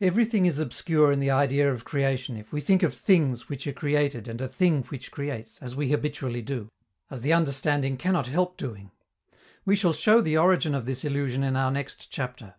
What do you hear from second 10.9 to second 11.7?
illusion in our